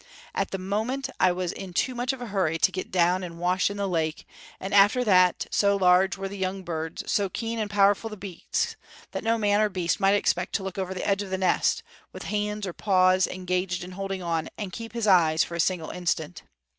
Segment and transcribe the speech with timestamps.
[0.33, 3.37] At the moment I was in too much of a hurry to get down and
[3.37, 4.27] wash in the lake;
[4.59, 8.75] and after that, so large were the young birds, so keen and powerful the beaks,
[9.11, 11.83] that no man or beast might expect to look over the edge of the nest,
[12.13, 15.91] with hands or paws engaged in holding on, and keep his eyes for a single
[15.91, 16.41] instant.